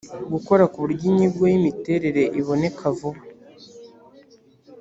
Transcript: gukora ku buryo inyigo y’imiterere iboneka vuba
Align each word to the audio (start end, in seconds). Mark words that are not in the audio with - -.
gukora 0.33 0.63
ku 0.71 0.77
buryo 0.83 1.03
inyigo 1.11 1.43
y’imiterere 1.51 2.23
iboneka 2.39 2.85
vuba 2.97 3.21